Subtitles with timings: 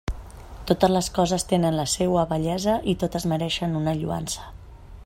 [0.71, 4.53] Totes les coses tenen la seua bellesa i totes mereixen una lloança.